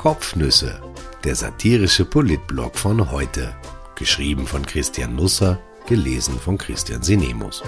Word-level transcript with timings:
Kopfnüsse, 0.00 0.80
der 1.24 1.34
satirische 1.34 2.06
Politblog 2.06 2.78
von 2.78 3.10
heute. 3.10 3.54
Geschrieben 3.96 4.46
von 4.46 4.64
Christian 4.64 5.14
Nusser, 5.14 5.60
gelesen 5.86 6.40
von 6.40 6.56
Christian 6.56 7.02
Sinemus. 7.02 7.62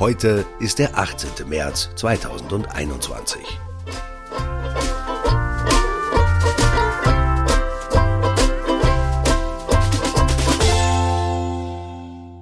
Heute 0.00 0.44
ist 0.58 0.80
der 0.80 0.98
18. 0.98 1.48
März 1.48 1.90
2021. 1.94 3.38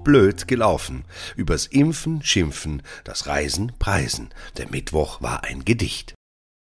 blöd 0.02 0.48
gelaufen. 0.48 1.04
Übers 1.36 1.66
Impfen 1.66 2.22
schimpfen, 2.22 2.82
das 3.04 3.26
Reisen 3.26 3.72
preisen. 3.78 4.30
Der 4.56 4.68
Mittwoch 4.70 5.20
war 5.20 5.44
ein 5.44 5.64
Gedicht. 5.66 6.14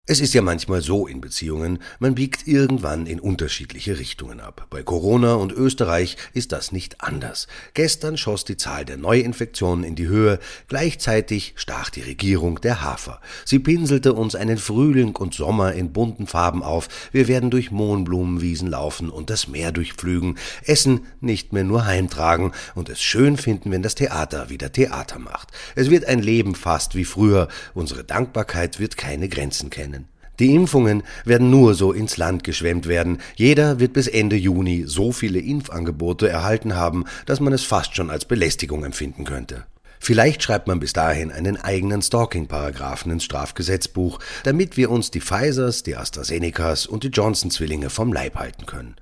Es 0.05 0.19
ist 0.19 0.33
ja 0.33 0.41
manchmal 0.41 0.81
so 0.81 1.07
in 1.07 1.21
Beziehungen, 1.21 1.79
man 1.97 2.15
biegt 2.15 2.45
irgendwann 2.45 3.05
in 3.05 3.21
unterschiedliche 3.21 3.99
Richtungen 3.99 4.41
ab. 4.41 4.67
Bei 4.69 4.83
Corona 4.83 5.35
und 5.35 5.53
Österreich 5.53 6.17
ist 6.33 6.51
das 6.51 6.73
nicht 6.73 6.99
anders. 6.99 7.47
Gestern 7.73 8.17
schoss 8.17 8.43
die 8.43 8.57
Zahl 8.57 8.83
der 8.83 8.97
Neuinfektionen 8.97 9.85
in 9.85 9.95
die 9.95 10.09
Höhe, 10.09 10.39
gleichzeitig 10.67 11.53
stach 11.55 11.89
die 11.89 12.01
Regierung 12.01 12.59
der 12.59 12.83
Hafer. 12.83 13.21
Sie 13.45 13.59
pinselte 13.59 14.11
uns 14.11 14.35
einen 14.35 14.57
Frühling 14.57 15.15
und 15.15 15.35
Sommer 15.35 15.71
in 15.71 15.93
bunten 15.93 16.27
Farben 16.27 16.63
auf, 16.63 16.89
wir 17.13 17.29
werden 17.29 17.49
durch 17.49 17.71
Mohnblumenwiesen 17.71 18.67
laufen 18.67 19.09
und 19.09 19.29
das 19.29 19.47
Meer 19.47 19.71
durchpflügen, 19.71 20.37
Essen 20.65 21.05
nicht 21.21 21.53
mehr 21.53 21.63
nur 21.63 21.85
heimtragen 21.85 22.51
und 22.75 22.89
es 22.89 23.01
schön 23.01 23.37
finden, 23.37 23.71
wenn 23.71 23.83
das 23.83 23.95
Theater 23.95 24.49
wieder 24.49 24.69
Theater 24.69 25.17
macht. 25.17 25.53
Es 25.75 25.89
wird 25.89 26.03
ein 26.07 26.19
Leben 26.19 26.55
fast 26.55 26.93
wie 26.93 27.05
früher, 27.05 27.47
unsere 27.73 28.03
Dankbarkeit 28.03 28.81
wird 28.81 28.97
keine 28.97 29.29
Grenzen 29.29 29.69
kennen. 29.69 29.92
Die 30.39 30.55
Impfungen 30.55 31.03
werden 31.25 31.49
nur 31.49 31.75
so 31.75 31.91
ins 31.91 32.17
Land 32.17 32.43
geschwemmt 32.43 32.87
werden. 32.87 33.19
Jeder 33.35 33.79
wird 33.79 33.93
bis 33.93 34.07
Ende 34.07 34.35
Juni 34.35 34.83
so 34.87 35.11
viele 35.11 35.39
Impfangebote 35.39 36.27
erhalten 36.27 36.75
haben, 36.75 37.05
dass 37.25 37.39
man 37.39 37.53
es 37.53 37.63
fast 37.63 37.95
schon 37.95 38.09
als 38.09 38.25
Belästigung 38.25 38.83
empfinden 38.83 39.25
könnte. 39.25 39.65
Vielleicht 39.99 40.43
schreibt 40.43 40.67
man 40.67 40.81
bis 40.81 40.91
dahin 40.91 41.31
einen 41.31 41.55
eigenen 41.55 42.01
Stalking-Paragraphen 42.01 43.11
ins 43.11 43.23
Strafgesetzbuch, 43.23 44.19
damit 44.43 44.75
wir 44.75 44.91
uns 44.91 45.11
die 45.11 45.21
Pfizers, 45.21 45.83
die 45.83 45.95
AstraZenecas 45.95 46.87
und 46.87 47.03
die 47.05 47.07
Johnson-Zwillinge 47.07 47.89
vom 47.89 48.11
Leib 48.11 48.35
halten 48.35 48.65
können. 48.65 48.95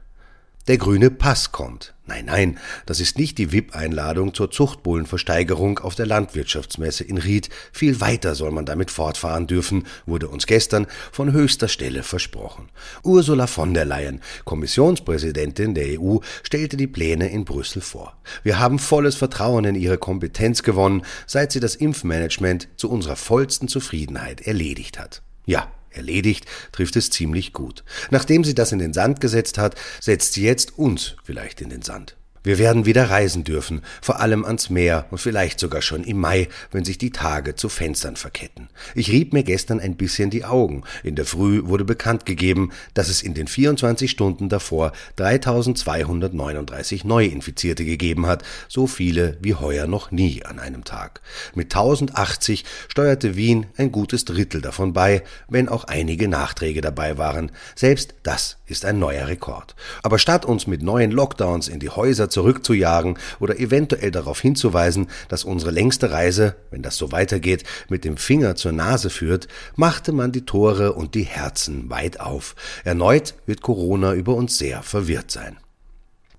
Der 0.72 0.78
grüne 0.78 1.12
Pass 1.12 1.52
kommt. 1.52 1.94
Nein, 2.06 2.28
nein, 2.28 2.58
das 2.86 3.02
ist 3.02 3.18
nicht 3.18 3.38
die 3.38 3.52
VIP-Einladung 3.52 4.34
zur 4.34 4.52
Zuchtbullenversteigerung 4.52 5.80
auf 5.80 5.96
der 5.96 6.06
Landwirtschaftsmesse 6.06 7.04
in 7.04 7.18
Ried. 7.18 7.50
Viel 7.74 8.00
weiter 8.00 8.36
soll 8.36 8.52
man 8.52 8.66
damit 8.66 8.90
fortfahren 8.90 9.48
dürfen, 9.48 9.86
wurde 10.06 10.30
uns 10.30 10.46
gestern 10.46 10.88
von 11.12 11.34
höchster 11.34 11.68
Stelle 11.68 12.04
versprochen. 12.04 12.70
Ursula 13.04 13.48
von 13.48 13.74
der 13.74 13.84
Leyen, 13.84 14.22
Kommissionspräsidentin 14.46 15.76
der 15.76 16.00
EU, 16.00 16.20
stellte 16.42 16.78
die 16.78 16.88
Pläne 16.88 17.30
in 17.30 17.44
Brüssel 17.44 17.82
vor. 17.82 18.16
Wir 18.42 18.58
haben 18.58 18.80
volles 18.80 19.16
Vertrauen 19.16 19.66
in 19.66 19.76
ihre 19.76 19.98
Kompetenz 19.98 20.64
gewonnen, 20.64 21.04
seit 21.28 21.52
sie 21.52 21.60
das 21.60 21.76
Impfmanagement 21.76 22.70
zu 22.78 22.90
unserer 22.90 23.18
vollsten 23.18 23.68
Zufriedenheit 23.68 24.40
erledigt 24.40 25.00
hat. 25.00 25.22
Ja, 25.46 25.70
Erledigt 25.92 26.46
trifft 26.72 26.96
es 26.96 27.10
ziemlich 27.10 27.54
gut. 27.54 27.84
Nachdem 28.10 28.44
sie 28.44 28.56
das 28.56 28.72
in 28.72 28.80
den 28.80 28.94
Sand 28.94 29.22
gesetzt 29.22 29.58
hat, 29.58 29.76
setzt 30.00 30.34
sie 30.34 30.44
jetzt 30.44 30.78
uns 30.78 31.16
vielleicht 31.24 31.62
in 31.62 31.70
den 31.70 31.82
Sand. 31.82 32.16
Wir 32.44 32.58
werden 32.58 32.88
wieder 32.88 33.12
reisen 33.12 33.44
dürfen, 33.44 33.82
vor 34.02 34.20
allem 34.20 34.46
ans 34.46 34.72
Meer 34.72 35.06
und 35.12 35.20
vielleicht 35.20 35.60
sogar 35.60 35.84
schon 35.84 36.04
im 36.04 36.20
Mai, 36.20 36.48
wenn 36.72 36.84
sich 36.84 36.98
die 36.98 37.12
Tage 37.12 37.54
zu 37.56 37.70
Fenstern 37.70 38.16
verketten. 38.16 38.70
Ich 38.96 39.12
rieb 39.12 39.32
mir 39.32 39.44
gestern 39.44 39.80
ein 39.80 39.96
bisschen 39.96 40.32
die 40.32 40.44
Augen. 40.44 40.84
In 41.04 41.16
der 41.16 41.26
Früh 41.26 41.62
wurde 41.66 41.86
bekannt 41.86 42.26
gegeben, 42.26 42.72
dass 42.96 43.10
es 43.10 43.22
in 43.22 43.36
den 43.36 43.46
24 43.46 44.10
Stunden 44.10 44.50
davor 44.50 44.92
3239 45.18 47.04
Neuinfizierte 47.04 47.86
gegeben 47.86 48.26
hat, 48.26 48.44
so 48.68 48.88
viele 48.88 49.38
wie 49.42 49.54
heuer 49.54 49.86
noch 49.86 50.10
nie 50.10 50.44
an 50.44 50.58
einem 50.58 50.84
Tag. 50.84 51.22
Mit 51.54 51.76
1080 51.76 52.66
steuerte 52.88 53.36
Wien 53.36 53.68
ein 53.78 53.92
gutes 53.92 54.26
Drittel 54.26 54.62
davon 54.62 54.94
bei, 54.94 55.22
wenn 55.48 55.70
auch 55.70 55.84
einige 55.84 56.28
Nachträge 56.28 56.82
dabei 56.82 57.20
waren. 57.20 57.52
Selbst 57.76 58.16
das 58.24 58.58
ist 58.66 58.84
ein 58.84 58.98
neuer 58.98 59.28
Rekord. 59.28 59.76
Aber 60.02 60.18
statt 60.18 60.44
uns 60.44 60.66
mit 60.66 60.82
neuen 60.82 61.12
Lockdowns 61.12 61.68
in 61.68 61.80
die 61.80 61.90
Häuser 61.90 62.31
zurückzujagen 62.32 63.18
oder 63.40 63.60
eventuell 63.60 64.12
darauf 64.12 64.42
hinzuweisen, 64.42 65.08
dass 65.30 65.44
unsere 65.44 65.72
längste 65.72 66.12
Reise, 66.12 66.56
wenn 66.72 66.82
das 66.82 66.98
so 66.98 67.12
weitergeht, 67.12 67.64
mit 67.90 68.06
dem 68.06 68.18
Finger 68.18 68.56
zur 68.56 68.72
Nase 68.72 69.10
führt, 69.10 69.48
machte 69.76 70.12
man 70.12 70.32
die 70.32 70.46
Tore 70.46 70.94
und 70.94 71.16
die 71.16 71.24
Herzen 71.24 71.90
weit 71.90 72.20
auf. 72.20 72.56
Erneut 72.84 73.36
wird 73.46 73.62
Corona 73.62 74.14
über 74.14 74.36
uns 74.36 74.58
sehr 74.58 74.82
verwirrt 74.84 75.32
sein. 75.32 75.58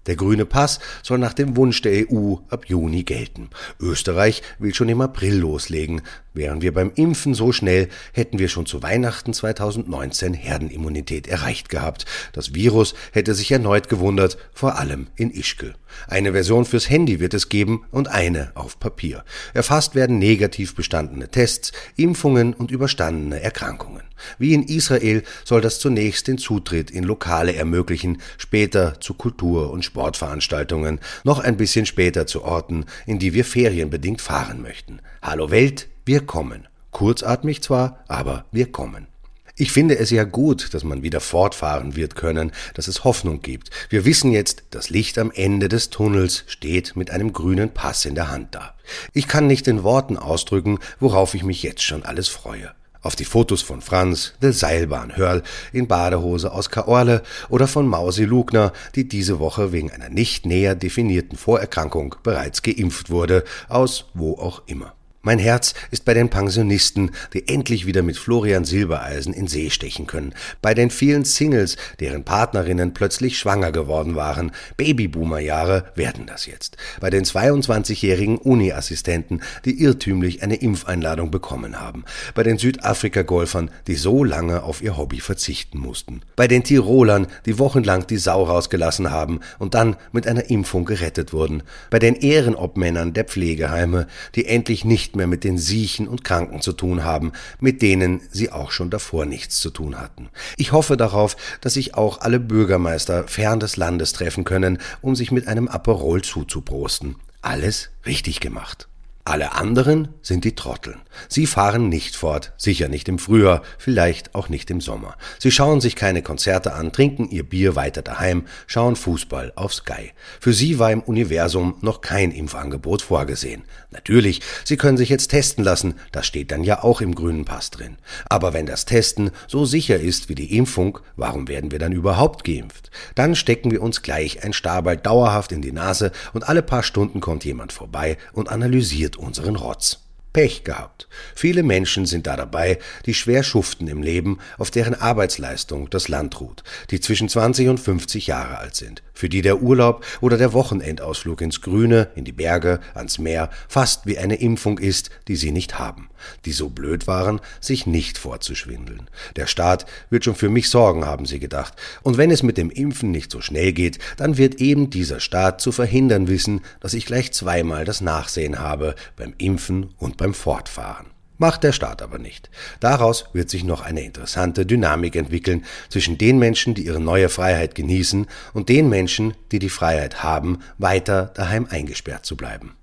Der 0.06 0.16
grüne 0.16 0.47
Pass 0.47 0.81
soll 1.02 1.19
nach 1.19 1.32
dem 1.32 1.56
Wunsch 1.56 1.81
der 1.82 2.10
EU 2.10 2.34
ab 2.48 2.66
Juni 2.66 3.04
gelten. 3.04 3.50
Österreich 3.78 4.42
will 4.58 4.75
schon 4.75 4.88
im 4.88 5.00
April 5.00 5.38
loslegen. 5.38 6.02
Wären 6.34 6.62
wir 6.62 6.72
beim 6.72 6.93
Impfen 6.94 7.34
so 7.34 7.53
schnell, 7.53 7.88
hätten 8.12 8.38
wir 8.38 8.48
schon 8.48 8.65
zu 8.65 8.82
Weihnachten 8.82 9.34
2019 9.34 10.32
Herdenimmunität 10.32 11.26
erreicht 11.26 11.69
gehabt. 11.69 12.06
Das 12.32 12.54
Virus 12.54 12.94
hätte 13.12 13.34
sich 13.34 13.53
erneut 13.53 13.91
gewundert, 13.91 14.38
vor 14.54 14.78
allem 14.78 15.09
in 15.16 15.31
Ischgl. 15.31 15.75
Eine 16.09 16.32
Version 16.32 16.65
fürs 16.65 16.88
Handy 16.88 17.20
wird 17.20 17.34
es 17.34 17.50
geben 17.50 17.84
und 17.91 18.09
eine 18.09 18.53
auf 18.54 18.81
Papier. 18.81 19.25
Erfasst 19.53 19.94
werden 19.94 20.19
negativ 20.19 20.75
bestandene 20.75 21.28
Tests, 21.28 21.72
Impfungen 21.97 22.54
und 22.54 22.70
überstandene 22.70 23.43
Erkrankungen. 23.43 24.03
Wie 24.38 24.54
in 24.54 24.62
Israel 24.62 25.25
soll 25.44 25.60
das 25.60 25.81
zunächst 25.81 26.28
den 26.28 26.38
Zutritt 26.38 26.91
in 26.91 27.04
Lokale 27.04 27.54
ermöglichen, 27.54 28.22
später 28.38 29.00
zu 29.00 29.12
Kultur- 29.14 29.70
und 29.70 29.84
Sportveranstaltungen, 29.84 31.00
noch 31.25 31.41
ein 31.41 31.59
bisschen 31.59 31.84
später 31.84 32.26
zu 32.26 32.43
Orten, 32.43 32.87
in 33.04 33.19
die 33.19 33.34
wir 33.34 33.44
ferienbedingt 33.44 34.22
fahren 34.22 34.62
möchten. 34.62 35.00
Hallo 35.20 35.50
Welt, 35.50 35.88
wir 36.04 36.26
kommen. 36.26 36.68
Kurzatmig 36.90 37.62
zwar, 37.62 38.04
aber 38.08 38.44
wir 38.50 38.70
kommen. 38.70 39.06
Ich 39.54 39.70
finde 39.70 39.98
es 39.98 40.10
ja 40.10 40.24
gut, 40.24 40.72
dass 40.74 40.82
man 40.82 41.02
wieder 41.02 41.20
fortfahren 41.20 41.94
wird 41.94 42.16
können, 42.16 42.52
dass 42.74 42.88
es 42.88 43.04
Hoffnung 43.04 43.42
gibt. 43.42 43.70
Wir 43.90 44.04
wissen 44.04 44.32
jetzt, 44.32 44.64
das 44.70 44.90
Licht 44.90 45.18
am 45.18 45.30
Ende 45.30 45.68
des 45.68 45.90
Tunnels 45.90 46.44
steht 46.46 46.96
mit 46.96 47.10
einem 47.10 47.32
grünen 47.32 47.70
Pass 47.70 48.04
in 48.04 48.14
der 48.14 48.30
Hand 48.30 48.54
da. 48.54 48.74
Ich 49.12 49.28
kann 49.28 49.46
nicht 49.46 49.68
in 49.68 49.82
Worten 49.82 50.16
ausdrücken, 50.16 50.78
worauf 51.00 51.34
ich 51.34 51.44
mich 51.44 51.62
jetzt 51.62 51.82
schon 51.82 52.02
alles 52.02 52.28
freue. 52.28 52.72
Auf 53.02 53.14
die 53.14 53.24
Fotos 53.24 53.62
von 53.62 53.82
Franz, 53.82 54.32
der 54.40 54.52
Seilbahnhörl, 54.52 55.42
in 55.72 55.86
Badehose 55.86 56.52
aus 56.52 56.70
Kaorle 56.70 57.22
oder 57.48 57.69
von 57.69 57.86
Mausi 57.86 58.24
Lugner, 58.24 58.72
die 58.94 59.06
diese 59.06 59.38
Woche 59.38 59.70
wegen 59.70 59.90
einer 59.90 60.08
nicht 60.08 60.46
näher 60.46 60.74
definierten 60.74 61.36
Vorerkrankung 61.36 62.14
bereits 62.22 62.62
geimpft 62.62 63.10
wurde, 63.10 63.44
aus 63.69 64.06
wo 64.14 64.34
auch 64.34 64.62
immer. 64.66 64.94
Mein 65.25 65.38
Herz 65.38 65.75
ist 65.93 66.05
bei 66.05 66.15
den 66.15 66.31
Pensionisten, 66.31 67.12
die 67.33 67.47
endlich 67.47 67.87
wieder 67.87 68.03
mit 68.03 68.16
Florian 68.16 68.65
Silbereisen 68.65 69.33
in 69.33 69.47
See 69.47 69.71
stechen 69.71 70.09
können, 70.09 70.34
bei 70.60 70.75
den 70.75 70.91
vielen 70.91 71.25
Singles, 71.25 71.77
deren 72.00 72.25
Partnerinnen 72.25 72.93
plötzlich 72.93 73.38
schwanger 73.38 73.71
geworden 73.71 74.16
waren, 74.16 74.50
Babyboomer-Jahre 74.78 75.84
werden 75.94 76.27
das 76.27 76.47
jetzt, 76.47 76.77
bei 76.99 77.09
den 77.09 77.25
22-jährigen 77.25 78.37
Uni-Assistenten, 78.37 79.43
die 79.65 79.81
irrtümlich 79.81 80.43
eine 80.43 80.56
Impfeinladung 80.56 81.31
bekommen 81.31 81.81
haben, 81.81 82.05
bei 82.34 82.43
den 82.43 82.59
Südafrika-Golfern, 82.59 83.71
die 83.87 83.94
so 83.94 84.25
lange 84.25 84.65
auf 84.65 84.82
ihr 84.82 84.97
Hobby 84.97 85.21
verzichten 85.21 85.78
mussten, 85.78 86.22
bei 86.34 86.49
den 86.49 86.65
Tirolern, 86.65 87.28
die 87.47 87.61
wochenlang 87.61 88.09
die 88.09 88.19
Sau 88.19 88.43
rausgelassen 88.43 89.12
haben 89.12 89.38
und 89.61 89.75
dann 89.75 89.94
mit 90.11 90.27
einer 90.27 90.50
Impfung 90.50 90.84
gerettet 90.84 91.32
wurden, 91.32 91.62
bei 91.91 92.00
den 92.00 92.17
Ehrenobmännern 92.17 93.12
der 93.12 93.23
Pflegeheime, 93.23 94.08
die 94.35 94.46
endlich 94.46 94.85
nicht 94.85 95.12
nicht 95.12 95.17
mehr 95.17 95.26
mit 95.26 95.44
den 95.44 95.59
Siechen 95.59 96.09
und 96.09 96.25
Kranken 96.25 96.62
zu 96.62 96.73
tun 96.73 97.05
haben, 97.05 97.32
mit 97.61 97.82
denen 97.82 98.23
sie 98.31 98.50
auch 98.50 98.70
schon 98.70 98.88
davor 98.88 99.26
nichts 99.26 99.61
zu 99.61 99.69
tun 99.69 100.00
hatten. 100.00 100.31
Ich 100.56 100.73
hoffe 100.73 100.97
darauf, 100.97 101.37
dass 101.61 101.75
sich 101.75 101.94
auch 101.94 102.23
alle 102.23 102.41
Bürgermeister 102.41 103.29
fern 103.29 103.61
des 103.61 103.76
Landes 103.76 104.14
treffen 104.14 104.44
können, 104.44 104.79
um 105.03 105.14
sich 105.14 105.31
mit 105.31 105.49
einem 105.49 105.69
Aperol 105.69 106.23
zuzuprosten. 106.23 107.17
Alles 107.43 107.91
richtig 108.06 108.41
gemacht. 108.41 108.88
Alle 109.24 109.52
anderen 109.52 110.08
sind 110.20 110.44
die 110.44 110.56
Trotteln. 110.56 111.00
Sie 111.28 111.46
fahren 111.46 111.88
nicht 111.88 112.16
fort, 112.16 112.52
sicher 112.56 112.88
nicht 112.88 113.08
im 113.08 113.20
Frühjahr, 113.20 113.62
vielleicht 113.78 114.34
auch 114.34 114.48
nicht 114.48 114.69
im 114.69 114.80
Sommer. 114.80 115.16
Sie 115.38 115.52
schauen 115.52 115.80
sich 115.80 115.94
keine 115.94 116.22
Konzerte 116.22 116.72
an, 116.72 116.90
trinken 116.90 117.30
ihr 117.30 117.44
Bier 117.44 117.76
weiter 117.76 118.02
daheim, 118.02 118.46
schauen 118.66 118.96
Fußball 118.96 119.52
auf 119.54 119.74
Sky. 119.74 120.10
Für 120.40 120.52
sie 120.52 120.80
war 120.80 120.90
im 120.90 121.02
Universum 121.02 121.76
noch 121.82 122.00
kein 122.00 122.32
Impfangebot 122.32 123.00
vorgesehen. 123.02 123.62
Natürlich, 123.92 124.40
sie 124.64 124.76
können 124.76 124.96
sich 124.96 125.08
jetzt 125.08 125.28
testen 125.28 125.62
lassen, 125.62 125.94
das 126.10 126.26
steht 126.26 126.50
dann 126.50 126.64
ja 126.64 126.82
auch 126.82 127.00
im 127.00 127.14
grünen 127.14 127.44
Pass 127.44 127.70
drin. 127.70 127.98
Aber 128.28 128.52
wenn 128.52 128.66
das 128.66 128.86
Testen 128.86 129.30
so 129.46 129.64
sicher 129.64 130.00
ist 130.00 130.30
wie 130.30 130.34
die 130.34 130.56
Impfung, 130.56 130.98
warum 131.14 131.46
werden 131.46 131.70
wir 131.70 131.78
dann 131.78 131.92
überhaupt 131.92 132.42
geimpft? 132.42 132.90
Dann 133.14 133.36
stecken 133.36 133.70
wir 133.70 133.82
uns 133.82 134.02
gleich 134.02 134.42
ein 134.42 134.52
Stabal 134.52 134.96
dauerhaft 134.96 135.52
in 135.52 135.62
die 135.62 135.72
Nase 135.72 136.10
und 136.32 136.48
alle 136.48 136.62
paar 136.62 136.82
Stunden 136.82 137.20
kommt 137.20 137.44
jemand 137.44 137.72
vorbei 137.72 138.16
und 138.32 138.48
analysiert 138.48 139.12
unseren 139.17 139.56
Rotz. 139.56 139.99
Pech 140.32 140.64
gehabt. 140.64 141.09
Viele 141.35 141.62
Menschen 141.62 142.06
sind 142.06 142.26
da 142.26 142.37
dabei, 142.37 142.79
die 143.05 143.12
schwer 143.12 143.43
schuften 143.43 143.87
im 143.87 144.03
Leben, 144.03 144.38
auf 144.56 144.70
deren 144.70 144.94
Arbeitsleistung 144.94 145.91
das 145.91 146.09
Land 146.09 146.41
ruht, 146.41 146.64
die 146.91 147.00
zwischen 147.00 147.29
20 147.29 147.69
und 147.69 147.79
50 147.79 148.29
Jahre 148.29 148.59
alt 148.59 148.75
sind, 148.75 149.03
für 149.12 149.29
die 149.29 149.43
der 149.43 149.61
Urlaub 149.62 150.05
oder 150.20 150.38
der 150.38 150.55
Wochenendausflug 150.55 151.43
ins 151.43 151.61
Grüne, 151.61 152.09
in 152.14 152.25
die 152.25 152.32
Berge, 152.32 152.81
ans 152.94 153.19
Meer 153.19 153.50
fast 153.69 154.06
wie 154.06 154.19
eine 154.19 154.37
Impfung 154.37 154.79
ist, 154.79 155.11
die 155.29 155.37
sie 155.37 155.53
nicht 155.53 155.79
haben, 155.79 156.08
die 156.44 156.52
so 156.52 156.69
blöd 156.69 157.06
waren, 157.06 157.40
sich 157.60 157.86
nicht 157.86 158.19
vorzuschwindeln. 158.19 159.08
Der 159.36 159.46
Staat 159.46 159.86
wird 160.10 160.24
schon 160.24 160.34
für 160.34 160.48
mich 160.48 160.69
sorgen, 160.69 161.06
haben 161.06 161.26
sie 161.26 161.38
gedacht, 161.38 161.74
und 162.02 162.16
wenn 162.19 162.30
es 162.30 162.42
mit 162.42 162.58
dem 162.58 162.70
Impfen 162.70 163.10
nicht 163.10 163.30
so 163.30 163.40
schnell 163.40 163.72
geht, 163.72 163.98
dann 164.16 164.38
wird 164.38 164.56
eben 164.56 164.90
dieser 164.90 165.20
Staat 165.20 165.60
zu 165.60 165.72
verhindern 165.72 166.28
wissen, 166.28 166.60
dass 166.80 166.94
ich 166.94 167.06
gleich 167.06 167.32
zweimal 167.32 167.84
das 167.84 168.00
Nachsehen 168.00 168.58
habe 168.58 168.94
beim 169.16 169.34
Impfen 169.38 169.94
und 169.98 170.16
beim 170.16 170.34
Fortfahren. 170.34 171.06
Macht 171.38 171.64
der 171.64 171.72
Staat 171.72 172.02
aber 172.02 172.19
nicht. 172.19 172.50
Daraus 172.78 173.24
wird 173.32 173.50
sich 173.50 173.64
noch 173.64 173.80
eine 173.80 174.02
interessante 174.02 174.64
Dynamik 174.64 175.16
entwickeln 175.16 175.64
zwischen 175.88 176.16
den 176.16 176.38
Menschen, 176.38 176.74
die 176.74 176.86
ihre 176.86 177.00
neue 177.00 177.28
Freiheit 177.28 177.74
genießen, 177.74 178.26
und 178.52 178.69
den 178.69 178.88
Menschen, 178.88 179.34
die 179.50 179.58
die 179.58 179.69
Freiheit 179.69 180.22
haben, 180.22 180.60
weiter 180.78 181.32
daheim 181.34 181.66
eingesperrt 181.69 182.24
zu 182.24 182.36
bleiben. 182.36 182.76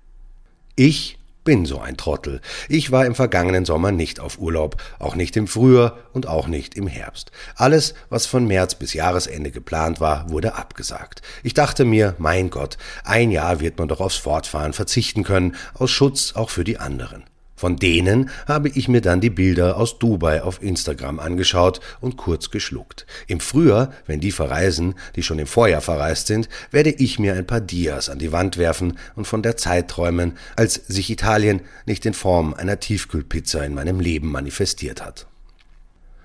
Ich 0.76 1.19
bin 1.44 1.64
so 1.64 1.80
ein 1.80 1.96
Trottel. 1.96 2.40
Ich 2.68 2.90
war 2.90 3.06
im 3.06 3.14
vergangenen 3.14 3.64
Sommer 3.64 3.92
nicht 3.92 4.20
auf 4.20 4.38
Urlaub, 4.38 4.76
auch 4.98 5.16
nicht 5.16 5.36
im 5.36 5.46
Frühjahr 5.46 5.98
und 6.12 6.26
auch 6.26 6.46
nicht 6.46 6.74
im 6.74 6.86
Herbst. 6.86 7.32
Alles, 7.56 7.94
was 8.08 8.26
von 8.26 8.46
März 8.46 8.74
bis 8.74 8.92
Jahresende 8.92 9.50
geplant 9.50 10.00
war, 10.00 10.30
wurde 10.30 10.54
abgesagt. 10.54 11.22
Ich 11.42 11.54
dachte 11.54 11.84
mir, 11.84 12.14
mein 12.18 12.50
Gott, 12.50 12.76
ein 13.04 13.30
Jahr 13.30 13.60
wird 13.60 13.78
man 13.78 13.88
doch 13.88 14.00
aufs 14.00 14.16
Fortfahren 14.16 14.72
verzichten 14.72 15.24
können, 15.24 15.56
aus 15.74 15.90
Schutz 15.90 16.34
auch 16.34 16.50
für 16.50 16.64
die 16.64 16.78
anderen. 16.78 17.24
Von 17.60 17.76
denen 17.76 18.30
habe 18.48 18.70
ich 18.70 18.88
mir 18.88 19.02
dann 19.02 19.20
die 19.20 19.28
Bilder 19.28 19.76
aus 19.76 19.98
Dubai 19.98 20.42
auf 20.42 20.62
Instagram 20.62 21.20
angeschaut 21.20 21.80
und 22.00 22.16
kurz 22.16 22.50
geschluckt. 22.50 23.04
Im 23.26 23.38
Frühjahr, 23.38 23.92
wenn 24.06 24.18
die 24.18 24.32
verreisen, 24.32 24.94
die 25.14 25.22
schon 25.22 25.38
im 25.38 25.46
Vorjahr 25.46 25.82
verreist 25.82 26.26
sind, 26.26 26.48
werde 26.70 26.88
ich 26.88 27.18
mir 27.18 27.34
ein 27.34 27.46
paar 27.46 27.60
Dias 27.60 28.08
an 28.08 28.18
die 28.18 28.32
Wand 28.32 28.56
werfen 28.56 28.96
und 29.14 29.26
von 29.26 29.42
der 29.42 29.58
Zeit 29.58 29.88
träumen, 29.88 30.38
als 30.56 30.72
sich 30.72 31.10
Italien 31.10 31.60
nicht 31.84 32.06
in 32.06 32.14
Form 32.14 32.54
einer 32.54 32.80
Tiefkühlpizza 32.80 33.62
in 33.62 33.74
meinem 33.74 34.00
Leben 34.00 34.32
manifestiert 34.32 35.04
hat. 35.04 35.26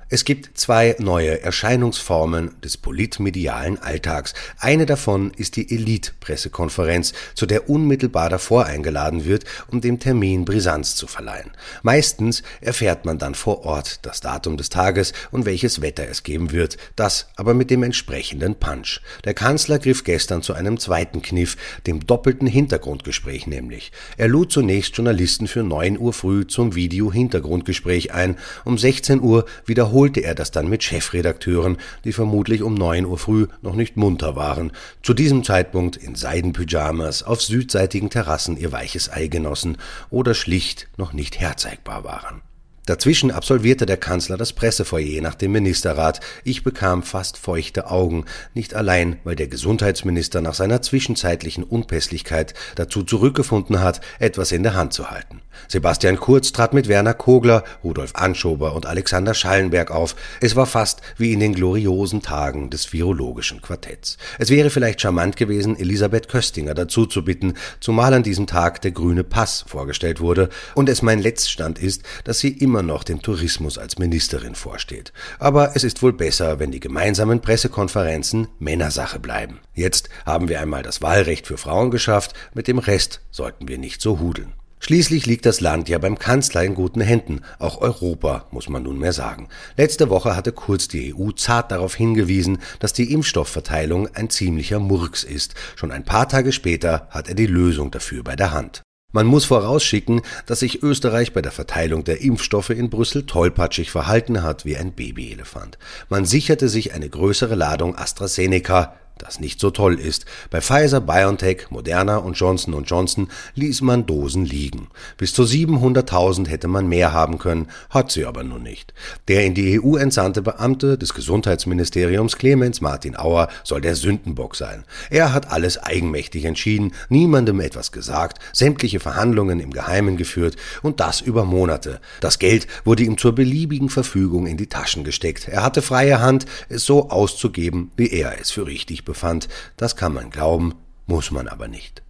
Es 0.07 0.23
gibt 0.23 0.55
zwei 0.55 0.95
neue 0.99 1.41
Erscheinungsformen 1.41 2.51
des 2.61 2.77
politmedialen 2.77 3.79
Alltags. 3.79 4.35
Eine 4.59 4.85
davon 4.85 5.31
ist 5.35 5.55
die 5.55 5.73
Elite-Pressekonferenz, 5.73 7.13
zu 7.33 7.47
der 7.47 7.71
unmittelbar 7.71 8.29
davor 8.29 8.67
eingeladen 8.67 9.25
wird, 9.25 9.45
um 9.71 9.81
dem 9.81 9.99
Termin 9.99 10.45
Brisanz 10.45 10.95
zu 10.95 11.07
verleihen. 11.07 11.49
Meistens 11.81 12.43
erfährt 12.61 13.05
man 13.05 13.17
dann 13.17 13.33
vor 13.33 13.65
Ort 13.65 14.05
das 14.05 14.21
Datum 14.21 14.57
des 14.57 14.69
Tages 14.69 15.11
und 15.31 15.47
welches 15.47 15.81
Wetter 15.81 16.07
es 16.07 16.21
geben 16.21 16.51
wird, 16.51 16.77
das 16.95 17.25
aber 17.35 17.55
mit 17.55 17.71
dem 17.71 17.81
entsprechenden 17.81 18.53
Punch. 18.53 19.01
Der 19.23 19.33
Kanzler 19.33 19.79
griff 19.79 20.03
gestern 20.03 20.43
zu 20.43 20.53
einem 20.53 20.77
zweiten 20.77 21.23
Kniff, 21.23 21.57
dem 21.87 22.05
doppelten 22.05 22.47
Hintergrundgespräch 22.47 23.47
nämlich. 23.47 23.91
Er 24.17 24.27
lud 24.27 24.51
zunächst 24.51 24.95
Journalisten 24.95 25.47
für 25.47 25.63
9 25.63 25.97
Uhr 25.97 26.13
früh 26.13 26.45
zum 26.45 26.75
Video-Hintergrundgespräch 26.75 28.13
ein, 28.13 28.37
um 28.65 28.77
16 28.77 29.19
Uhr 29.19 29.45
wiederholt 29.65 29.94
wiederholte 29.95 30.19
er 30.19 30.35
das 30.35 30.51
dann 30.51 30.67
mit 30.67 30.83
Chefredakteuren, 30.83 31.77
die 32.03 32.11
vermutlich 32.11 32.63
um 32.63 32.73
neun 32.73 33.05
Uhr 33.05 33.17
früh 33.17 33.47
noch 33.61 33.75
nicht 33.75 33.95
munter 33.95 34.35
waren, 34.35 34.73
zu 35.01 35.13
diesem 35.13 35.45
Zeitpunkt 35.45 35.95
in 35.95 36.15
Seidenpyjamas 36.15 37.23
auf 37.23 37.41
südseitigen 37.41 38.09
Terrassen 38.09 38.57
ihr 38.57 38.73
weiches 38.73 39.09
Ei 39.09 39.27
genossen 39.27 39.77
oder 40.09 40.33
schlicht 40.33 40.89
noch 40.97 41.13
nicht 41.13 41.39
herzeigbar 41.39 42.03
waren. 42.03 42.41
Dazwischen 42.85 43.31
absolvierte 43.31 43.87
der 43.87 43.97
Kanzler 43.97 44.37
das 44.37 44.53
Pressefoyer 44.53 45.19
nach 45.19 45.33
dem 45.33 45.53
Ministerrat. 45.53 46.19
Ich 46.43 46.63
bekam 46.63 47.01
fast 47.01 47.35
feuchte 47.35 47.89
Augen, 47.89 48.25
nicht 48.53 48.75
allein, 48.75 49.17
weil 49.23 49.35
der 49.35 49.47
Gesundheitsminister 49.47 50.39
nach 50.41 50.53
seiner 50.53 50.83
zwischenzeitlichen 50.83 51.63
Unpässlichkeit 51.63 52.53
dazu 52.75 53.01
zurückgefunden 53.01 53.81
hat, 53.81 54.01
etwas 54.19 54.51
in 54.51 54.61
der 54.61 54.75
Hand 54.75 54.93
zu 54.93 55.09
halten. 55.09 55.41
Sebastian 55.67 56.19
Kurz 56.19 56.51
trat 56.51 56.73
mit 56.73 56.87
Werner 56.87 57.15
Kogler, 57.15 57.63
Rudolf 57.83 58.11
Anschober 58.13 58.75
und 58.75 58.85
Alexander 58.85 59.33
Schallenberg 59.33 59.89
auf. 59.89 60.15
Es 60.39 60.55
war 60.55 60.67
fast 60.67 61.01
wie 61.17 61.33
in 61.33 61.39
den 61.39 61.55
gloriosen 61.55 62.21
Tagen 62.21 62.69
des 62.69 62.93
virologischen 62.93 63.61
Quartetts. 63.61 64.17
Es 64.37 64.51
wäre 64.51 64.69
vielleicht 64.69 65.01
charmant 65.01 65.37
gewesen, 65.37 65.79
Elisabeth 65.79 66.27
Köstinger 66.27 66.75
dazu 66.75 67.07
zu 67.07 67.23
bitten, 67.23 67.55
zumal 67.79 68.13
an 68.13 68.21
diesem 68.21 68.45
Tag 68.45 68.81
der 68.81 68.91
grüne 68.91 69.23
Pass 69.23 69.65
vorgestellt 69.67 70.19
wurde 70.19 70.49
und 70.75 70.87
es 70.87 71.01
mein 71.01 71.19
Letztstand 71.19 71.79
ist, 71.79 72.03
dass 72.25 72.39
sie 72.39 72.49
immer 72.49 72.74
noch 72.83 73.03
dem 73.03 73.21
Tourismus 73.21 73.77
als 73.77 73.97
Ministerin 73.97 74.55
vorsteht. 74.55 75.13
Aber 75.39 75.75
es 75.75 75.83
ist 75.83 76.01
wohl 76.01 76.13
besser, 76.13 76.59
wenn 76.59 76.71
die 76.71 76.79
gemeinsamen 76.79 77.41
Pressekonferenzen 77.41 78.47
Männersache 78.59 79.19
bleiben. 79.19 79.59
Jetzt 79.73 80.09
haben 80.25 80.49
wir 80.49 80.61
einmal 80.61 80.83
das 80.83 81.01
Wahlrecht 81.01 81.47
für 81.47 81.57
Frauen 81.57 81.91
geschafft, 81.91 82.33
mit 82.53 82.67
dem 82.67 82.79
Rest 82.79 83.21
sollten 83.31 83.67
wir 83.67 83.77
nicht 83.77 84.01
so 84.01 84.19
hudeln. 84.19 84.53
Schließlich 84.79 85.25
liegt 85.25 85.47
das 85.47 85.61
Land 85.61 85.89
ja 85.89 85.97
beim 85.97 86.19
Kanzler 86.19 86.63
in 86.63 86.75
guten 86.75 87.01
Händen, 87.01 87.41
auch 87.57 87.81
Europa, 87.81 88.45
muss 88.51 88.69
man 88.69 88.83
nunmehr 88.83 89.13
sagen. 89.13 89.47
Letzte 89.77 90.11
Woche 90.11 90.35
hatte 90.35 90.51
Kurz 90.51 90.87
die 90.87 91.15
EU 91.15 91.31
zart 91.31 91.71
darauf 91.71 91.95
hingewiesen, 91.95 92.59
dass 92.79 92.93
die 92.93 93.11
Impfstoffverteilung 93.11 94.13
ein 94.13 94.29
ziemlicher 94.29 94.79
Murks 94.79 95.23
ist. 95.23 95.55
Schon 95.75 95.91
ein 95.91 96.05
paar 96.05 96.29
Tage 96.29 96.51
später 96.51 97.07
hat 97.09 97.29
er 97.29 97.35
die 97.35 97.47
Lösung 97.47 97.89
dafür 97.89 98.23
bei 98.23 98.35
der 98.35 98.51
Hand. 98.51 98.84
Man 99.15 99.27
muss 99.27 99.45
vorausschicken, 99.45 100.23
dass 100.45 100.59
sich 100.59 100.83
Österreich 100.83 101.31
bei 101.31 101.41
der 101.41 101.53
Verteilung 101.53 102.03
der 102.03 102.19
Impfstoffe 102.19 102.71
in 102.71 102.89
Brüssel 102.89 103.25
tollpatschig 103.25 103.89
verhalten 103.89 104.43
hat 104.43 104.65
wie 104.65 104.75
ein 104.75 104.91
Babyelefant. 104.91 105.77
Man 106.09 106.25
sicherte 106.25 106.67
sich 106.67 106.93
eine 106.93 107.07
größere 107.07 107.55
Ladung 107.55 107.97
AstraZeneca, 107.97 108.93
das 109.17 109.39
nicht 109.39 109.59
so 109.59 109.71
toll 109.71 109.99
ist. 109.99 110.25
Bei 110.49 110.61
Pfizer, 110.61 111.01
BioNTech, 111.01 111.69
Moderna 111.69 112.17
und 112.17 112.33
Johnson 112.33 112.73
Johnson 112.85 113.29
ließ 113.55 113.81
man 113.81 114.05
Dosen 114.05 114.45
liegen. 114.45 114.87
Bis 115.17 115.33
zu 115.33 115.43
700.000 115.43 116.47
hätte 116.47 116.67
man 116.67 116.87
mehr 116.87 117.13
haben 117.13 117.37
können, 117.37 117.67
hat 117.89 118.11
sie 118.11 118.25
aber 118.25 118.43
nun 118.43 118.63
nicht. 118.63 118.93
Der 119.27 119.45
in 119.45 119.53
die 119.53 119.79
EU 119.79 119.95
entsandte 119.95 120.41
Beamte 120.41 120.97
des 120.97 121.13
Gesundheitsministeriums 121.13 122.37
Clemens 122.37 122.81
Martin 122.81 123.17
Auer 123.17 123.47
soll 123.63 123.81
der 123.81 123.95
Sündenbock 123.95 124.55
sein. 124.55 124.83
Er 125.09 125.33
hat 125.33 125.51
alles 125.51 125.77
eigenmächtig 125.77 126.45
entschieden, 126.45 126.93
niemandem 127.09 127.59
etwas 127.59 127.91
gesagt, 127.91 128.39
sämtliche 128.53 128.99
Verhandlungen 128.99 129.59
im 129.59 129.71
Geheimen 129.71 130.17
geführt 130.17 130.55
und 130.81 130.99
das 130.99 131.21
über 131.21 131.45
Monate. 131.45 131.99
Das 132.19 132.39
Geld 132.39 132.67
wurde 132.83 133.03
ihm 133.03 133.17
zur 133.17 133.33
beliebigen 133.33 133.89
Verfügung 133.89 134.47
in 134.47 134.57
die 134.57 134.67
Taschen 134.67 135.03
gesteckt. 135.03 135.47
Er 135.47 135.63
hatte 135.63 135.81
freie 135.81 136.21
Hand, 136.21 136.45
es 136.69 136.85
so 136.85 137.09
auszugeben, 137.09 137.91
wie 137.95 138.09
er 138.09 138.39
es 138.39 138.51
für 138.51 138.67
richtig 138.67 139.04
befand, 139.05 139.47
das 139.77 139.95
kann 139.95 140.13
man 140.13 140.29
glauben, 140.29 140.75
muss 141.05 141.31
man 141.31 141.47
aber 141.47 141.67
nicht. 141.67 142.01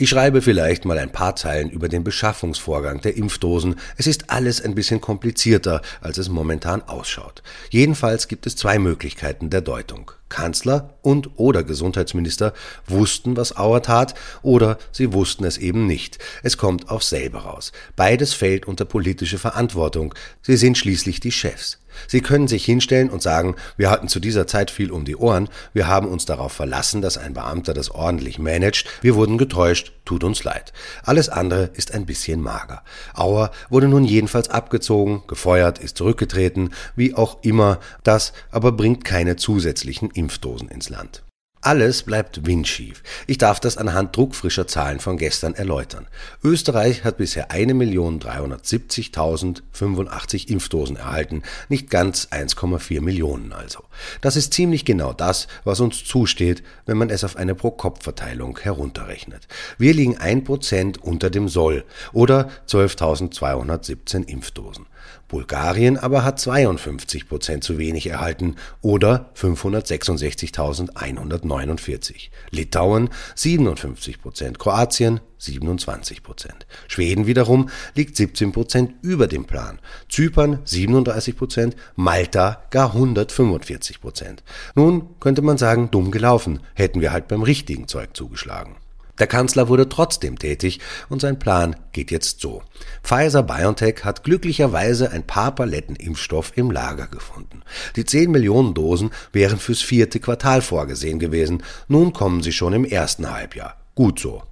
Ich 0.00 0.10
schreibe 0.10 0.42
vielleicht 0.42 0.84
mal 0.84 0.96
ein 0.96 1.10
paar 1.10 1.34
Zeilen 1.34 1.70
über 1.70 1.88
den 1.88 2.04
Beschaffungsvorgang 2.04 3.00
der 3.00 3.16
Impfdosen. 3.16 3.74
Es 3.96 4.06
ist 4.06 4.30
alles 4.30 4.60
ein 4.60 4.76
bisschen 4.76 5.00
komplizierter, 5.00 5.82
als 6.00 6.18
es 6.18 6.28
momentan 6.28 6.82
ausschaut. 6.82 7.42
Jedenfalls 7.70 8.28
gibt 8.28 8.46
es 8.46 8.54
zwei 8.54 8.78
Möglichkeiten 8.78 9.50
der 9.50 9.60
Deutung. 9.60 10.12
Kanzler 10.28 10.94
und 11.02 11.30
oder 11.36 11.64
Gesundheitsminister 11.64 12.52
wussten, 12.86 13.36
was 13.36 13.56
Auer 13.56 13.82
tat, 13.82 14.14
oder 14.42 14.78
sie 14.92 15.12
wussten 15.12 15.42
es 15.42 15.58
eben 15.58 15.88
nicht. 15.88 16.20
Es 16.44 16.56
kommt 16.56 16.90
aufs 16.90 17.08
selbe 17.08 17.38
raus. 17.38 17.72
Beides 17.96 18.34
fällt 18.34 18.66
unter 18.66 18.84
politische 18.84 19.38
Verantwortung. 19.38 20.14
Sie 20.42 20.56
sind 20.56 20.78
schließlich 20.78 21.18
die 21.18 21.32
Chefs. 21.32 21.80
Sie 22.06 22.20
können 22.20 22.48
sich 22.48 22.64
hinstellen 22.64 23.10
und 23.10 23.22
sagen, 23.22 23.56
wir 23.76 23.90
hatten 23.90 24.08
zu 24.08 24.20
dieser 24.20 24.46
Zeit 24.46 24.70
viel 24.70 24.90
um 24.90 25.04
die 25.04 25.16
Ohren, 25.16 25.48
wir 25.72 25.88
haben 25.88 26.08
uns 26.08 26.24
darauf 26.24 26.52
verlassen, 26.52 27.02
dass 27.02 27.18
ein 27.18 27.34
Beamter 27.34 27.74
das 27.74 27.90
ordentlich 27.90 28.38
managt, 28.38 28.86
wir 29.02 29.14
wurden 29.14 29.38
getäuscht, 29.38 29.92
tut 30.04 30.24
uns 30.24 30.44
leid. 30.44 30.72
Alles 31.04 31.28
andere 31.28 31.70
ist 31.74 31.92
ein 31.92 32.06
bisschen 32.06 32.40
mager. 32.40 32.82
Auer 33.14 33.50
wurde 33.68 33.88
nun 33.88 34.04
jedenfalls 34.04 34.48
abgezogen, 34.48 35.22
gefeuert, 35.26 35.78
ist 35.78 35.98
zurückgetreten, 35.98 36.70
wie 36.96 37.14
auch 37.14 37.38
immer, 37.42 37.78
das 38.02 38.32
aber 38.50 38.72
bringt 38.72 39.04
keine 39.04 39.36
zusätzlichen 39.36 40.10
Impfdosen 40.10 40.68
ins 40.68 40.88
Land. 40.88 41.22
Alles 41.68 42.02
bleibt 42.02 42.44
windschief. 42.46 43.02
Ich 43.26 43.36
darf 43.36 43.60
das 43.60 43.76
anhand 43.76 44.16
druckfrischer 44.16 44.66
Zahlen 44.66 45.00
von 45.00 45.18
gestern 45.18 45.52
erläutern. 45.52 46.06
Österreich 46.42 47.04
hat 47.04 47.18
bisher 47.18 47.50
1.370.085 47.50 50.48
Impfdosen 50.48 50.96
erhalten, 50.96 51.42
nicht 51.68 51.90
ganz 51.90 52.28
1,4 52.30 53.02
Millionen 53.02 53.52
also. 53.52 53.84
Das 54.22 54.36
ist 54.36 54.54
ziemlich 54.54 54.86
genau 54.86 55.12
das, 55.12 55.46
was 55.64 55.80
uns 55.80 56.06
zusteht, 56.06 56.62
wenn 56.86 56.96
man 56.96 57.10
es 57.10 57.22
auf 57.22 57.36
eine 57.36 57.54
Pro-Kopf-Verteilung 57.54 58.58
herunterrechnet. 58.58 59.46
Wir 59.76 59.92
liegen 59.92 60.16
ein 60.16 60.44
Prozent 60.44 60.96
unter 60.96 61.28
dem 61.28 61.50
Soll 61.50 61.84
oder 62.14 62.48
12.217 62.66 64.26
Impfdosen. 64.26 64.86
Bulgarien 65.28 65.98
aber 65.98 66.24
hat 66.24 66.40
52 66.40 67.28
Prozent 67.28 67.62
zu 67.64 67.76
wenig 67.78 68.06
erhalten 68.06 68.56
oder 68.80 69.30
566.149. 69.36 72.30
Litauen 72.50 73.10
57 73.34 74.22
Prozent, 74.22 74.58
Kroatien 74.58 75.20
27 75.38 76.22
Prozent. 76.22 76.66
Schweden 76.88 77.26
wiederum 77.26 77.68
liegt 77.94 78.16
17 78.16 78.52
Prozent 78.52 78.94
über 79.02 79.26
dem 79.26 79.44
Plan. 79.44 79.78
Zypern 80.08 80.60
37 80.64 81.36
Prozent, 81.36 81.76
Malta 81.94 82.62
gar 82.70 82.94
145 82.94 84.00
Prozent. 84.00 84.42
Nun 84.74 85.18
könnte 85.20 85.42
man 85.42 85.58
sagen, 85.58 85.90
dumm 85.90 86.10
gelaufen, 86.10 86.60
hätten 86.74 87.00
wir 87.00 87.12
halt 87.12 87.28
beim 87.28 87.42
richtigen 87.42 87.88
Zeug 87.88 88.16
zugeschlagen. 88.16 88.76
Der 89.18 89.26
Kanzler 89.26 89.68
wurde 89.68 89.88
trotzdem 89.88 90.38
tätig 90.38 90.80
und 91.08 91.20
sein 91.20 91.38
Plan 91.38 91.76
geht 91.92 92.10
jetzt 92.10 92.40
so. 92.40 92.62
Pfizer 93.02 93.42
BioNTech 93.42 94.04
hat 94.04 94.24
glücklicherweise 94.24 95.10
ein 95.10 95.26
paar 95.26 95.54
Paletten 95.54 95.96
Impfstoff 95.96 96.52
im 96.56 96.70
Lager 96.70 97.08
gefunden. 97.08 97.62
Die 97.96 98.04
10 98.04 98.30
Millionen 98.30 98.74
Dosen 98.74 99.10
wären 99.32 99.58
fürs 99.58 99.80
vierte 99.80 100.20
Quartal 100.20 100.62
vorgesehen 100.62 101.18
gewesen. 101.18 101.62
Nun 101.88 102.12
kommen 102.12 102.42
sie 102.42 102.52
schon 102.52 102.72
im 102.72 102.84
ersten 102.84 103.30
Halbjahr. 103.30 103.76
Gut 103.94 104.20
so. 104.20 104.42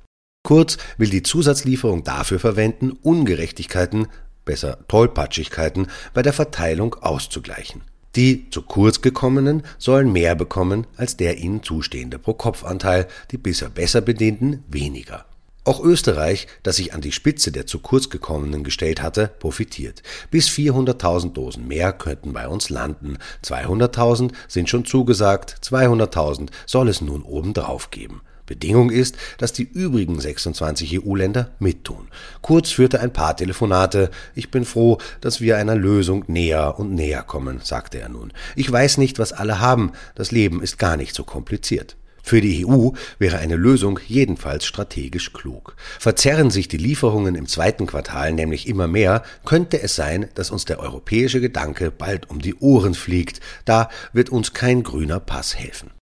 Kurz 0.42 0.78
will 0.96 1.10
die 1.10 1.22
Zusatzlieferung 1.22 2.04
dafür 2.04 2.38
verwenden, 2.38 2.92
Ungerechtigkeiten, 2.92 4.06
besser 4.44 4.78
Tollpatschigkeiten 4.86 5.88
bei 6.14 6.22
der 6.22 6.32
Verteilung 6.32 6.94
auszugleichen. 6.94 7.82
Die 8.16 8.48
zu 8.48 8.62
kurz 8.62 9.02
gekommenen 9.02 9.62
sollen 9.78 10.10
mehr 10.10 10.34
bekommen 10.34 10.86
als 10.96 11.18
der 11.18 11.36
ihnen 11.36 11.62
zustehende 11.62 12.18
Pro-Kopf-Anteil, 12.18 13.08
die 13.30 13.36
bisher 13.36 13.68
besser 13.68 14.00
bedienten 14.00 14.64
weniger. 14.68 15.26
Auch 15.64 15.82
Österreich, 15.82 16.46
das 16.62 16.76
sich 16.76 16.94
an 16.94 17.02
die 17.02 17.12
Spitze 17.12 17.52
der 17.52 17.66
zu 17.66 17.80
kurz 17.80 18.08
gekommenen 18.08 18.64
gestellt 18.64 19.02
hatte, 19.02 19.32
profitiert. 19.38 20.02
Bis 20.30 20.48
400.000 20.48 21.32
Dosen 21.32 21.68
mehr 21.68 21.92
könnten 21.92 22.32
bei 22.32 22.48
uns 22.48 22.70
landen. 22.70 23.18
200.000 23.44 24.32
sind 24.48 24.70
schon 24.70 24.86
zugesagt, 24.86 25.56
200.000 25.62 26.50
soll 26.66 26.88
es 26.88 27.00
nun 27.00 27.22
obendrauf 27.22 27.90
geben. 27.90 28.22
Bedingung 28.46 28.90
ist, 28.90 29.16
dass 29.38 29.52
die 29.52 29.64
übrigen 29.64 30.18
26 30.20 31.04
EU-Länder 31.04 31.50
mittun. 31.58 32.08
Kurz 32.42 32.70
führte 32.70 33.00
ein 33.00 33.12
paar 33.12 33.36
Telefonate. 33.36 34.10
Ich 34.34 34.50
bin 34.50 34.64
froh, 34.64 34.98
dass 35.20 35.40
wir 35.40 35.56
einer 35.56 35.74
Lösung 35.74 36.24
näher 36.28 36.78
und 36.78 36.94
näher 36.94 37.22
kommen, 37.22 37.60
sagte 37.62 37.98
er 37.98 38.08
nun. 38.08 38.32
Ich 38.54 38.70
weiß 38.70 38.98
nicht, 38.98 39.18
was 39.18 39.32
alle 39.32 39.60
haben. 39.60 39.92
Das 40.14 40.30
Leben 40.30 40.62
ist 40.62 40.78
gar 40.78 40.96
nicht 40.96 41.14
so 41.14 41.24
kompliziert. 41.24 41.96
Für 42.26 42.40
die 42.40 42.66
EU 42.66 42.90
wäre 43.20 43.38
eine 43.38 43.54
Lösung 43.54 44.00
jedenfalls 44.08 44.66
strategisch 44.66 45.32
klug. 45.32 45.76
Verzerren 46.00 46.50
sich 46.50 46.66
die 46.66 46.76
Lieferungen 46.76 47.36
im 47.36 47.46
zweiten 47.46 47.86
Quartal 47.86 48.32
nämlich 48.32 48.66
immer 48.66 48.88
mehr, 48.88 49.22
könnte 49.44 49.80
es 49.80 49.94
sein, 49.94 50.28
dass 50.34 50.50
uns 50.50 50.64
der 50.64 50.80
europäische 50.80 51.40
Gedanke 51.40 51.92
bald 51.92 52.28
um 52.28 52.40
die 52.40 52.56
Ohren 52.56 52.94
fliegt. 52.94 53.38
Da 53.64 53.90
wird 54.12 54.30
uns 54.30 54.52
kein 54.52 54.82
grüner 54.82 55.20
Pass 55.20 55.54
helfen. 55.54 55.95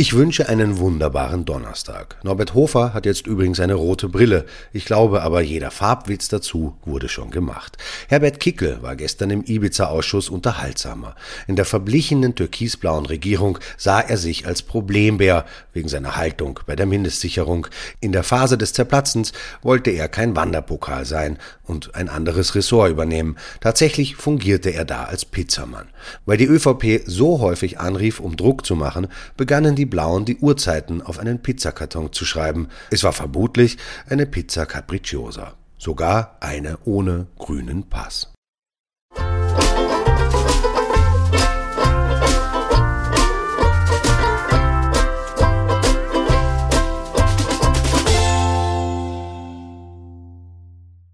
Ich 0.00 0.14
wünsche 0.14 0.48
einen 0.48 0.78
wunderbaren 0.78 1.44
Donnerstag. 1.44 2.16
Norbert 2.22 2.54
Hofer 2.54 2.94
hat 2.94 3.04
jetzt 3.04 3.26
übrigens 3.26 3.60
eine 3.60 3.74
rote 3.74 4.08
Brille. 4.08 4.46
Ich 4.72 4.86
glaube 4.86 5.20
aber, 5.20 5.42
jeder 5.42 5.70
Farbwitz 5.70 6.28
dazu 6.28 6.74
wurde 6.86 7.10
schon 7.10 7.30
gemacht. 7.30 7.76
Herbert 8.08 8.40
Kickel 8.40 8.78
war 8.80 8.96
gestern 8.96 9.28
im 9.28 9.44
Ibiza-Ausschuss 9.44 10.30
unterhaltsamer. 10.30 11.16
In 11.48 11.54
der 11.54 11.66
verblichenen 11.66 12.34
türkisblauen 12.34 13.04
Regierung 13.04 13.58
sah 13.76 14.00
er 14.00 14.16
sich 14.16 14.46
als 14.46 14.62
Problembär 14.62 15.44
wegen 15.74 15.90
seiner 15.90 16.16
Haltung 16.16 16.60
bei 16.64 16.76
der 16.76 16.86
Mindestsicherung. 16.86 17.66
In 18.00 18.12
der 18.12 18.24
Phase 18.24 18.56
des 18.56 18.72
Zerplatzens 18.72 19.34
wollte 19.60 19.90
er 19.90 20.08
kein 20.08 20.34
Wanderpokal 20.34 21.04
sein 21.04 21.36
und 21.66 21.94
ein 21.94 22.08
anderes 22.08 22.54
Ressort 22.54 22.90
übernehmen. 22.90 23.36
Tatsächlich 23.60 24.16
fungierte 24.16 24.70
er 24.70 24.86
da 24.86 25.04
als 25.04 25.26
Pizzamann. 25.26 25.88
Weil 26.24 26.38
die 26.38 26.46
ÖVP 26.46 27.02
so 27.04 27.40
häufig 27.40 27.78
anrief, 27.78 28.18
um 28.18 28.36
Druck 28.36 28.64
zu 28.64 28.74
machen, 28.74 29.06
begannen 29.36 29.76
die 29.76 29.89
Blauen 29.90 30.24
die 30.24 30.38
Uhrzeiten 30.38 31.02
auf 31.02 31.18
einen 31.18 31.42
Pizzakarton 31.42 32.12
zu 32.12 32.24
schreiben. 32.24 32.68
Es 32.90 33.04
war 33.04 33.12
vermutlich 33.12 33.76
eine 34.08 34.26
Pizza 34.26 34.64
Capricciosa. 34.64 35.54
Sogar 35.76 36.36
eine 36.40 36.78
ohne 36.84 37.26
grünen 37.38 37.88
Pass. 37.88 38.32